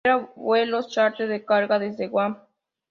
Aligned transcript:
Opera 0.03 0.31
vuelos 0.35 0.87
chárter 0.89 1.27
de 1.29 1.45
carga 1.45 1.77
desde 1.77 2.07
Guam. 2.07 2.39